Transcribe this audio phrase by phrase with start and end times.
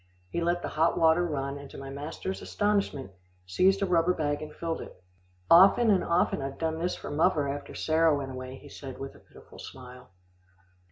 [0.31, 3.11] He let the hot water run, and to my master's astonishment,
[3.45, 4.99] seized a rubber bag and filled it.
[5.47, 9.13] "Often and often I've done this for muvver after Sarah went away," he said with
[9.13, 10.09] a pitiful smile.